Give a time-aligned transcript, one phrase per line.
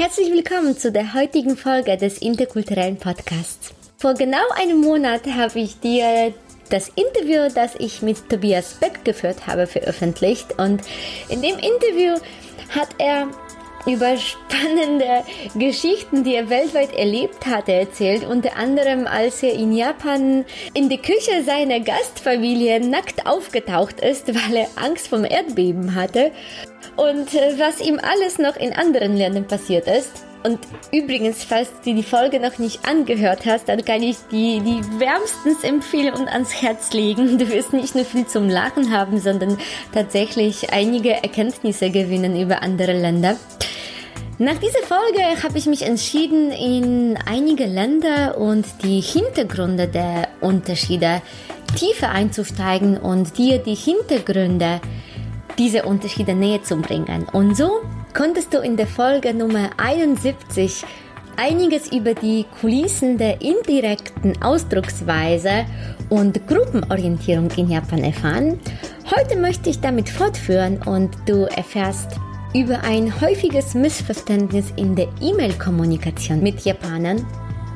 [0.00, 3.74] Herzlich willkommen zu der heutigen Folge des interkulturellen Podcasts.
[3.98, 6.32] Vor genau einem Monat habe ich dir
[6.70, 10.58] das Interview, das ich mit Tobias Beck geführt habe, veröffentlicht.
[10.58, 10.80] Und
[11.28, 12.14] in dem Interview
[12.70, 13.28] hat er
[13.86, 15.24] über spannende
[15.54, 18.24] Geschichten, die er weltweit erlebt hatte, erzählt.
[18.26, 20.44] Unter anderem, als er in Japan
[20.74, 26.32] in die Küche seiner Gastfamilie nackt aufgetaucht ist, weil er Angst vom Erdbeben hatte.
[26.96, 30.26] Und äh, was ihm alles noch in anderen Ländern passiert ist.
[30.42, 30.58] Und
[30.90, 35.64] übrigens, falls du die Folge noch nicht angehört hast, dann kann ich die, die wärmstens
[35.64, 37.36] empfehlen und ans Herz legen.
[37.38, 39.58] Du wirst nicht nur viel zum Lachen haben, sondern
[39.92, 43.36] tatsächlich einige Erkenntnisse gewinnen über andere Länder.
[44.42, 51.20] Nach dieser Folge habe ich mich entschieden, in einige Länder und die Hintergründe der Unterschiede
[51.76, 54.80] tiefer einzusteigen und dir die Hintergründe
[55.58, 57.26] dieser Unterschiede näher zu bringen.
[57.34, 57.82] Und so
[58.14, 60.84] konntest du in der Folge Nummer 71
[61.36, 65.66] einiges über die Kulissen der indirekten Ausdrucksweise
[66.08, 68.58] und Gruppenorientierung in Japan erfahren.
[69.14, 72.18] Heute möchte ich damit fortführen und du erfährst
[72.53, 77.25] über ein häufiges Missverständnis in der E-Mail-Kommunikation mit Japanern,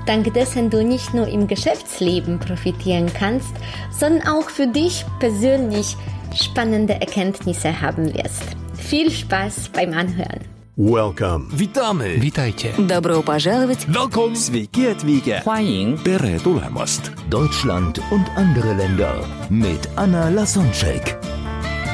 [0.06, 3.54] dank dessen du nicht nur im Geschäftsleben profitieren kannst,
[3.92, 5.98] sondern auch für dich persönlich
[6.34, 8.44] spannende Erkenntnisse haben wirst.
[8.76, 10.40] Viel Spaß beim Anhören.
[10.82, 11.48] Welcome.
[11.52, 12.22] Witamy.
[12.22, 12.72] Witajcie.
[12.88, 13.86] Добро пожаловать.
[13.90, 14.34] Welcome.
[14.34, 15.42] Sveiki atvykę.
[15.44, 17.12] 欢迎 Tere tulemast.
[17.30, 21.23] Deutschland und andere Länder mit Anna Lasonczek.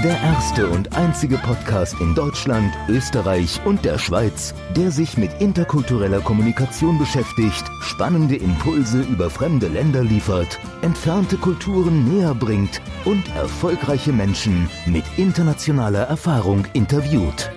[0.03, 6.21] Der erste und einzige Podcast in Deutschland, Österreich und der Schweiz, der sich mit interkultureller
[6.21, 14.71] Kommunikation beschäftigt, spannende Impulse über fremde Länder liefert, entfernte Kulturen näher bringt und erfolgreiche Menschen
[14.87, 17.51] mit internationaler Erfahrung interviewt.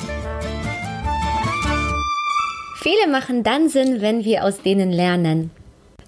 [2.75, 5.49] Fehler machen dann Sinn, wenn wir aus denen lernen.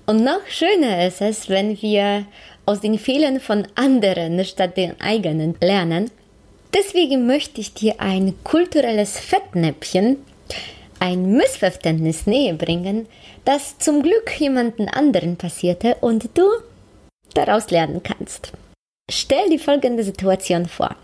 [0.06, 2.26] Und noch schöner ist es, wenn wir
[2.66, 6.12] aus den Fehlern von anderen statt den eigenen lernen.
[6.76, 10.18] Deswegen möchte ich dir ein kulturelles Fettnäpfchen,
[11.00, 13.08] ein Missverständnis näher bringen,
[13.46, 16.44] das zum Glück jemanden anderen passierte und du
[17.34, 18.52] daraus lernen kannst.
[19.10, 20.96] Stell dir folgende Situation vor.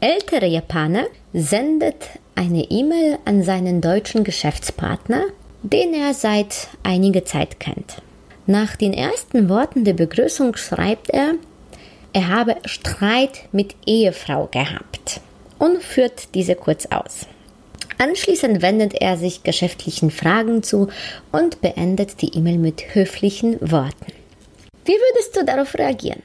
[0.00, 1.96] Ältere Japaner sendet
[2.34, 5.24] eine E-Mail an seinen deutschen Geschäftspartner,
[5.62, 8.02] den er seit einiger Zeit kennt.
[8.46, 11.34] Nach den ersten Worten der Begrüßung schreibt er,
[12.14, 15.20] er habe Streit mit Ehefrau gehabt
[15.58, 17.26] und führt diese kurz aus.
[17.98, 20.88] Anschließend wendet er sich geschäftlichen Fragen zu
[21.32, 24.12] und beendet die E-Mail mit höflichen Worten.
[24.84, 26.22] Wie würdest du darauf reagieren?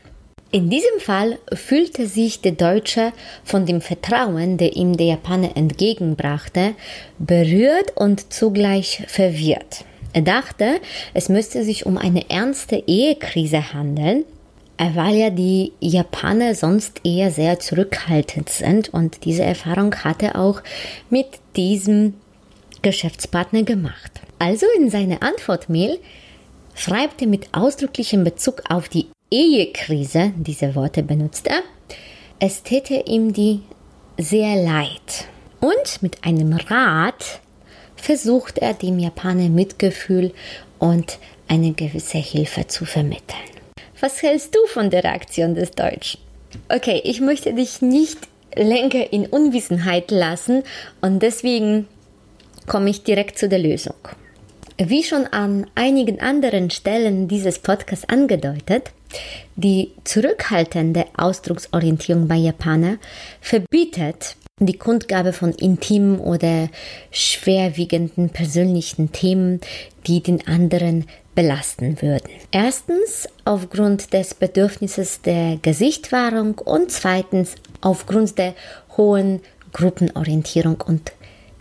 [0.51, 3.11] In diesem Fall fühlte sich der Deutsche
[3.43, 6.75] von dem Vertrauen, der ihm der Japaner entgegenbrachte,
[7.19, 9.85] berührt und zugleich verwirrt.
[10.13, 10.81] Er dachte,
[11.13, 14.25] es müsste sich um eine ernste Ehekrise handeln,
[14.79, 20.61] weil ja die Japaner sonst eher sehr zurückhaltend sind und diese Erfahrung hat er auch
[21.09, 22.13] mit diesem
[22.81, 24.21] Geschäftspartner gemacht.
[24.39, 25.99] Also in seiner Antwortmail
[26.75, 31.61] schreibt er mit ausdrücklichem Bezug auf die Ehekrise, diese Worte benutzt er,
[32.39, 33.59] es täte ihm die
[34.17, 35.27] sehr leid.
[35.59, 37.41] Und mit einem Rat
[37.97, 40.33] versucht er dem Japaner Mitgefühl
[40.79, 41.19] und
[41.49, 43.58] eine gewisse Hilfe zu vermitteln.
[43.99, 46.21] Was hältst du von der Reaktion des Deutschen?
[46.69, 48.17] Okay, ich möchte dich nicht
[48.55, 50.63] länger in Unwissenheit lassen
[51.01, 51.87] und deswegen
[52.65, 53.95] komme ich direkt zu der Lösung.
[54.77, 58.91] Wie schon an einigen anderen Stellen dieses Podcasts angedeutet,
[59.57, 62.97] die zurückhaltende Ausdrucksorientierung bei Japaner
[63.41, 66.69] verbietet die Kundgabe von intimen oder
[67.11, 69.61] schwerwiegenden persönlichen Themen,
[70.05, 71.05] die den anderen
[71.39, 72.29] belasten würden.
[72.51, 78.55] Erstens aufgrund des Bedürfnisses der Gesichtwahrung und zweitens aufgrund der
[78.97, 79.39] hohen
[79.71, 81.13] Gruppenorientierung und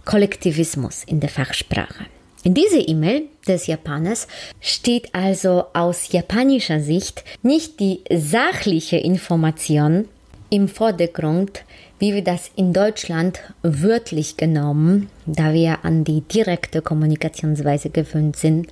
[0.05, 2.06] Kollektivismus in der Fachsprache.
[2.43, 4.26] In dieser E-Mail des Japaners
[4.61, 10.08] steht also aus japanischer Sicht nicht die sachliche Information
[10.50, 11.62] im Vordergrund,
[12.00, 18.67] wie wir das in Deutschland wörtlich genommen, da wir an die direkte Kommunikationsweise gewöhnt sind,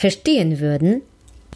[0.00, 1.02] verstehen würden,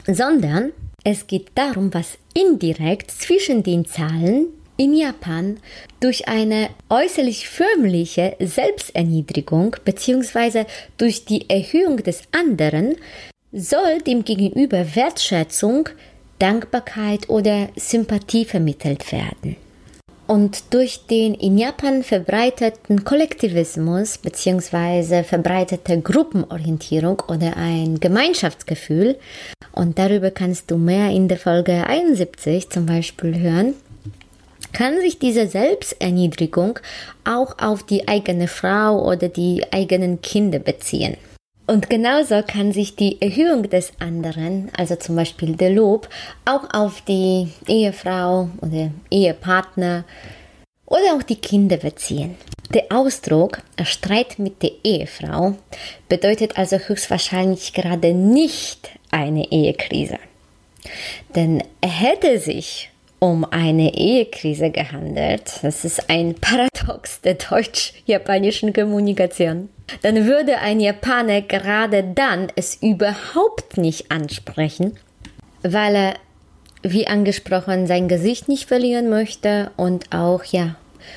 [0.07, 5.59] sondern es geht darum, was indirekt zwischen den Zahlen in Japan
[6.01, 10.65] durch eine äußerlich förmliche Selbsterniedrigung bzw.
[10.99, 12.97] durch die Erhöhung des anderen
[13.53, 15.89] soll dem Gegenüber Wertschätzung,
[16.39, 19.57] Dankbarkeit oder Sympathie vermittelt werden.
[20.27, 25.23] Und durch den in Japan verbreiteten Kollektivismus bzw.
[25.23, 29.17] verbreitete Gruppenorientierung oder ein Gemeinschaftsgefühl,
[29.73, 33.75] und darüber kannst du mehr in der Folge 71 zum Beispiel hören,
[34.73, 36.79] kann sich diese Selbsterniedrigung
[37.25, 41.17] auch auf die eigene Frau oder die eigenen Kinder beziehen.
[41.67, 46.09] Und genauso kann sich die Erhöhung des anderen, also zum Beispiel der Lob,
[46.45, 50.05] auch auf die Ehefrau oder Ehepartner
[50.85, 52.37] oder auch die Kinder beziehen.
[52.75, 55.55] Der Ausdruck Streit mit der Ehefrau
[56.09, 60.19] bedeutet also höchstwahrscheinlich gerade nicht eine Ehekrise.
[61.35, 62.91] Denn er hätte sich
[63.25, 65.61] um eine Ehekrise gehandelt.
[65.63, 69.71] Das ist ein Paradox der deutsch-japanischen Kommunikation.
[70.03, 74.99] Dann würde ein Japaner gerade dann es überhaupt nicht ansprechen,
[75.63, 76.15] weil er,
[76.83, 80.77] wie angesprochen, sein Gesicht nicht verlieren möchte und auch, ja,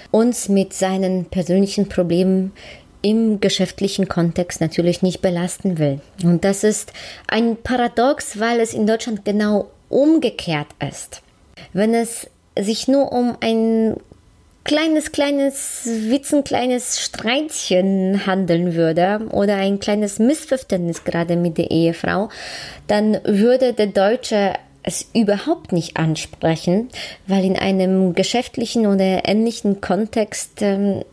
[0.09, 2.53] uns mit seinen persönlichen Problemen
[3.01, 5.99] im geschäftlichen Kontext natürlich nicht belasten will.
[6.23, 6.93] Und das ist
[7.27, 11.21] ein Paradox, weil es in Deutschland genau umgekehrt ist.
[11.73, 13.95] Wenn es sich nur um ein
[14.67, 22.29] kleines, kleines Witzen, kleines Streitchen handeln würde oder ein kleines Missverständnis gerade mit der Ehefrau,
[22.87, 26.89] dann würde der Deutsche es überhaupt nicht ansprechen,
[27.27, 31.03] weil in einem geschäftlichen oder ähnlichen Kontext ähm,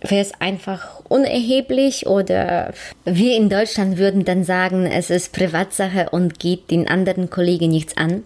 [0.00, 2.72] wäre es einfach unerheblich oder
[3.04, 7.96] wir in Deutschland würden dann sagen, es ist Privatsache und geht den anderen Kollegen nichts
[7.96, 8.24] an.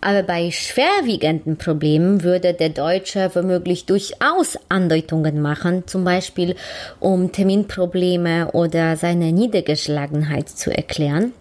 [0.00, 6.56] Aber bei schwerwiegenden Problemen würde der Deutsche womöglich durchaus Andeutungen machen, zum Beispiel
[6.98, 11.32] um Terminprobleme oder seine Niedergeschlagenheit zu erklären.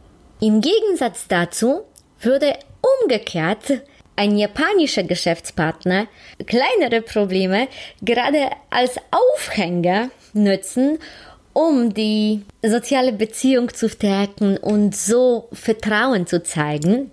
[0.41, 1.81] Im Gegensatz dazu
[2.21, 2.53] würde
[3.01, 3.81] umgekehrt
[4.15, 6.07] ein japanischer Geschäftspartner
[6.45, 7.67] kleinere Probleme
[8.01, 10.99] gerade als Aufhänger nutzen,
[11.53, 17.11] um die soziale Beziehung zu stärken und so Vertrauen zu zeigen.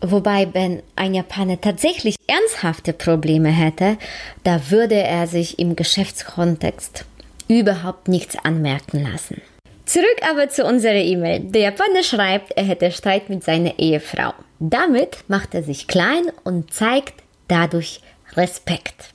[0.00, 3.98] Wobei, wenn ein Japaner tatsächlich ernsthafte Probleme hätte,
[4.44, 7.04] da würde er sich im Geschäftskontext
[7.48, 9.42] überhaupt nichts anmerken lassen.
[9.84, 11.40] Zurück aber zu unserer E-Mail.
[11.40, 14.32] Der Japaner schreibt, er hätte Streit mit seiner Ehefrau.
[14.60, 17.14] Damit macht er sich klein und zeigt
[17.48, 18.00] dadurch
[18.36, 19.10] Respekt.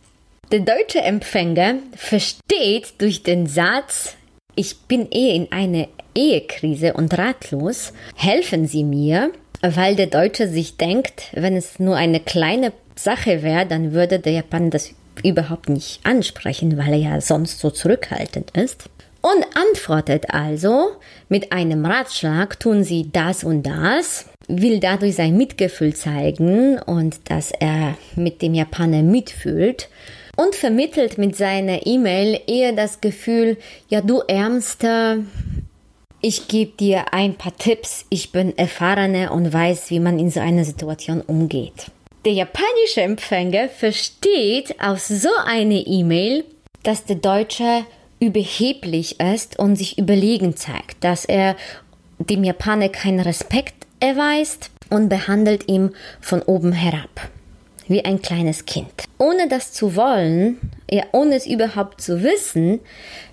[0.52, 4.16] Der deutsche Empfänger versteht durch den Satz,
[4.56, 10.78] ich bin eh in einer Ehekrise und ratlos, helfen Sie mir, weil der Deutsche sich
[10.78, 14.92] denkt, wenn es nur eine kleine Sache wäre, dann würde der Japaner das
[15.24, 18.90] überhaupt nicht ansprechen, weil er ja sonst so zurückhaltend ist.
[19.22, 20.92] Und antwortet also
[21.30, 27.52] mit einem Ratschlag, tun Sie das und das, will dadurch sein Mitgefühl zeigen und dass
[27.52, 29.90] er mit dem Japaner mitfühlt
[30.36, 33.58] und vermittelt mit seiner E-Mail eher das Gefühl,
[33.90, 35.18] ja du Ärmster,
[36.26, 38.08] ich gebe dir ein paar Tipps.
[38.10, 41.92] Ich bin erfahrener und weiß, wie man in so einer Situation umgeht.
[42.26, 46.44] Der japanische Empfänger versteht aus so einer E-Mail,
[46.82, 47.86] dass der Deutsche
[48.20, 51.56] überheblich ist und sich überlegen zeigt, dass er
[52.18, 55.92] dem Japaner keinen Respekt erweist und behandelt ihn
[56.22, 57.30] von oben herab
[57.88, 59.05] wie ein kleines Kind.
[59.18, 60.60] Ohne das zu wollen,
[60.92, 62.82] ja, ohne es überhaupt zu wissen,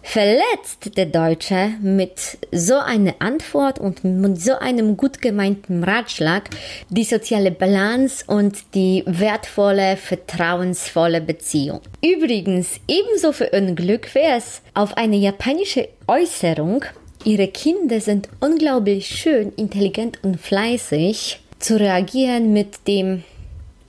[0.02, 6.51] verletzt der Deutsche mit so einer Antwort und mit so einem gut gemeinten Ratschlag
[6.89, 11.81] die soziale Balance und die wertvolle, vertrauensvolle Beziehung.
[12.01, 16.84] Übrigens, ebenso für Unglück wäre es auf eine japanische Äußerung,
[17.24, 23.22] ihre Kinder sind unglaublich schön, intelligent und fleißig, zu reagieren mit dem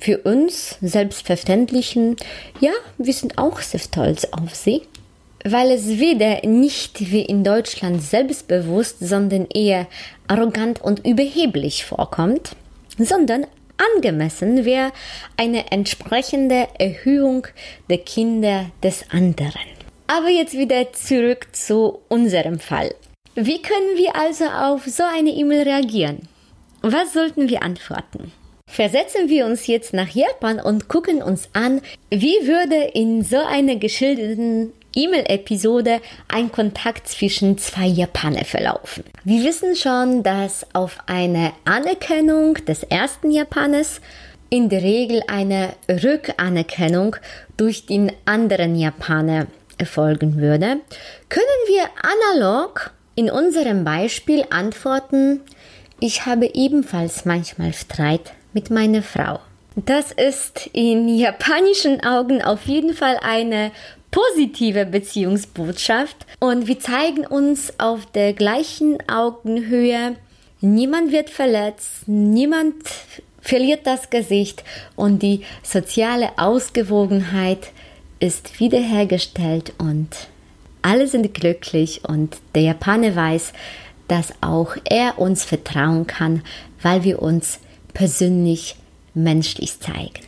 [0.03, 2.17] für uns Selbstverständlichen,
[2.59, 4.81] ja, wir sind auch sehr stolz auf sie,
[5.45, 9.87] weil es weder nicht wie in Deutschland selbstbewusst, sondern eher
[10.27, 12.57] arrogant und überheblich vorkommt,
[12.97, 13.47] sondern
[13.95, 14.91] angemessen wäre
[15.37, 17.47] eine entsprechende Erhöhung
[17.89, 19.53] der Kinder des anderen.
[20.07, 22.93] Aber jetzt wieder zurück zu unserem Fall.
[23.35, 26.27] Wie können wir also auf so eine E-Mail reagieren?
[26.81, 28.33] Was sollten wir antworten?
[28.73, 33.75] Versetzen wir uns jetzt nach Japan und gucken uns an, wie würde in so einer
[33.75, 39.03] geschilderten E-Mail-Episode ein Kontakt zwischen zwei Japanern verlaufen.
[39.23, 44.01] Wir wissen schon, dass auf eine Anerkennung des ersten Japaners
[44.49, 47.17] in der Regel eine Rückanerkennung
[47.57, 49.45] durch den anderen Japaner
[49.77, 50.79] erfolgen würde,
[51.29, 55.41] können wir analog in unserem Beispiel antworten,
[55.99, 59.39] ich habe ebenfalls manchmal Streit mit meiner Frau.
[59.75, 63.71] Das ist in japanischen Augen auf jeden Fall eine
[64.11, 70.15] positive Beziehungsbotschaft und wir zeigen uns auf der gleichen Augenhöhe.
[70.61, 72.75] Niemand wird verletzt, niemand
[73.41, 74.63] verliert das Gesicht
[74.95, 77.71] und die soziale Ausgewogenheit
[78.19, 80.09] ist wiederhergestellt und
[80.83, 83.53] alle sind glücklich und der Japaner weiß,
[84.07, 86.43] dass auch er uns vertrauen kann,
[86.81, 87.59] weil wir uns
[87.93, 88.75] persönlich
[89.13, 90.21] menschlich zeigen.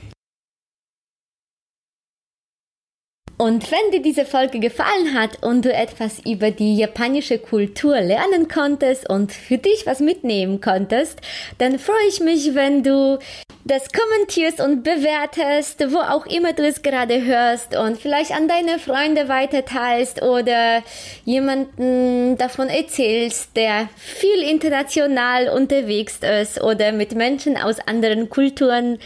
[3.37, 8.47] Und wenn dir diese Folge gefallen hat und du etwas über die japanische Kultur lernen
[8.47, 11.19] konntest und für dich was mitnehmen konntest,
[11.57, 13.19] dann freue ich mich, wenn du
[13.65, 18.77] das kommentierst und bewertest, wo auch immer du es gerade hörst und vielleicht an deine
[18.79, 20.83] Freunde weiterteilst oder
[21.25, 28.99] jemanden davon erzählst, der viel international unterwegs ist oder mit Menschen aus anderen Kulturen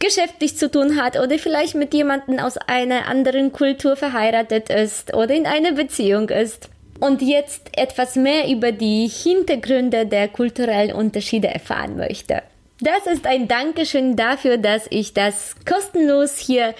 [0.00, 5.34] geschäftlich zu tun hat oder vielleicht mit jemandem aus einer anderen Kultur verheiratet ist oder
[5.34, 6.68] in einer Beziehung ist
[7.00, 12.42] und jetzt etwas mehr über die Hintergründe der kulturellen Unterschiede erfahren möchte.
[12.80, 16.74] Das ist ein Dankeschön dafür, dass ich das kostenlos hier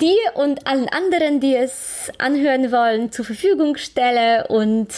[0.00, 4.88] dir und allen anderen, die es anhören wollen, zur Verfügung stelle und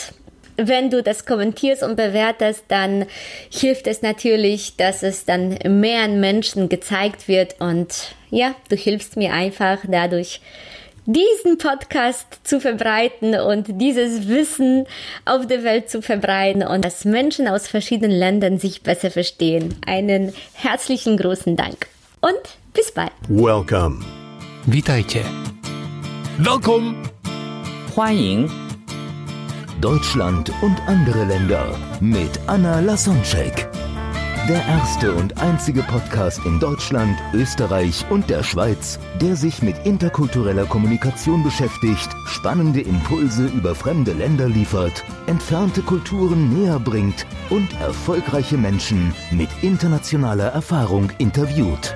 [0.59, 3.07] wenn du das kommentierst und bewertest, dann
[3.51, 9.33] hilft es natürlich, dass es dann mehr Menschen gezeigt wird und ja, du hilfst mir
[9.33, 10.41] einfach dadurch,
[11.07, 14.85] diesen Podcast zu verbreiten und dieses Wissen
[15.25, 19.77] auf der Welt zu verbreiten und dass Menschen aus verschiedenen Ländern sich besser verstehen.
[19.87, 21.87] Einen herzlichen großen Dank
[22.21, 23.13] und bis bald.
[23.29, 24.05] Welcome.
[24.67, 25.25] Witajcie.
[26.39, 26.95] Welcome.
[27.99, 28.68] 欢迎
[29.81, 33.69] Deutschland und andere Länder mit Anna Lasonczek.
[34.49, 40.65] Der erste und einzige Podcast in Deutschland, Österreich und der Schweiz, der sich mit interkultureller
[40.67, 49.15] Kommunikation beschäftigt, spannende Impulse über fremde Länder liefert, entfernte Kulturen näher bringt und erfolgreiche Menschen
[49.31, 51.95] mit internationaler Erfahrung interviewt.